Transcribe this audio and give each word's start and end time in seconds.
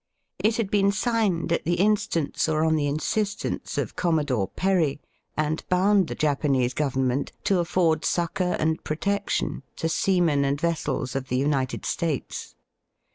It 0.39 0.57
had 0.57 0.71
been 0.71 0.91
signed 0.91 1.53
at 1.53 1.63
the 1.63 1.75
instance 1.75 2.49
or 2.49 2.63
on 2.65 2.75
the 2.75 2.87
insistence 2.87 3.33
Digitized 3.33 3.35
by 3.35 3.37
VjOOQIC 3.37 3.37
20 3.37 3.61
EAST 3.61 3.75
BY 3.75 3.81
WEST, 3.81 3.89
of 3.91 3.95
Commodore 3.95 4.47
Peny, 4.57 4.99
and 5.37 5.69
bomid 5.69 6.07
the 6.07 6.15
Japanese 6.15 6.73
Government 6.73 7.31
to 7.43 7.53
aflford 7.59 8.03
succour 8.03 8.55
and 8.57 8.83
protection 8.83 9.61
to 9.75 9.87
seamen 9.87 10.43
and 10.43 10.59
vessels 10.59 11.15
of 11.15 11.27
the 11.27 11.37
United 11.37 11.85
States. 11.85 12.55